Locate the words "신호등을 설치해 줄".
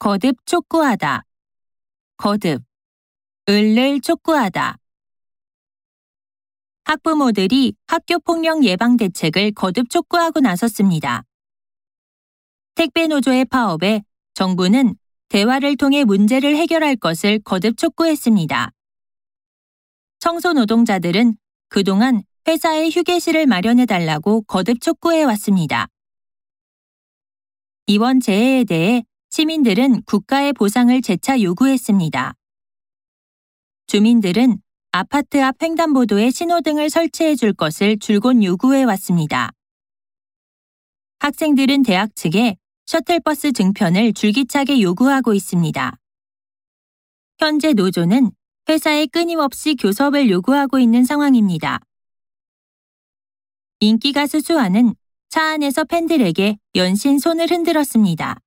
36.32-37.52